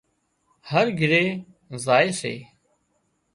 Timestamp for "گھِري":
0.99-1.25